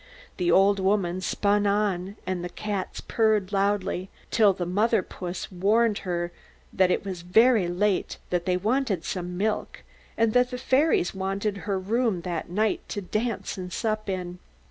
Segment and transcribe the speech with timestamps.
[0.37, 5.99] The old woman spun on, and the cats purred loudly, till the mother puss warned
[5.99, 6.31] her
[6.73, 9.83] that it was very late, that they wanted some milk,
[10.17, 14.39] and that the fairies wanted her room that night to dance and sup in.